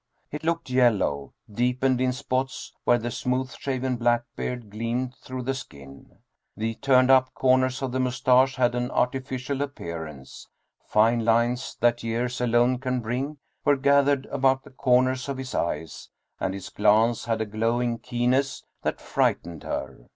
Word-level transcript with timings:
It 0.31 0.43
looked 0.43 0.71
yellow, 0.71 1.35
deepened 1.53 2.01
in 2.01 2.11
spots 2.11 2.73
where 2.85 2.97
the 2.97 3.11
smooth 3.11 3.51
shaven 3.51 3.97
black 3.97 4.23
beard 4.35 4.71
gleamed 4.71 5.13
through 5.21 5.43
the 5.43 5.53
skin. 5.53 6.17
The 6.57 6.73
turned 6.73 7.11
up 7.11 7.31
corners 7.35 7.83
of 7.83 7.91
the 7.91 7.99
mustache 7.99 8.55
had 8.55 8.73
an 8.73 8.89
artificial 8.89 9.61
appearance; 9.61 10.47
fine 10.87 11.23
lines 11.23 11.77
that 11.81 12.01
years 12.01 12.41
alone 12.41 12.79
can 12.79 13.01
bring 13.01 13.37
were 13.63 13.77
gathered 13.77 14.25
about 14.31 14.63
the 14.63 14.71
corners 14.71 15.29
of 15.29 15.37
his 15.37 15.53
eyes, 15.53 16.09
and 16.39 16.55
his 16.55 16.69
glance 16.69 17.25
had 17.25 17.39
a 17.39 17.45
glowing 17.45 17.99
keenness 17.99 18.63
that 18.81 18.99
frightened 18.99 19.61
her. 19.61 20.09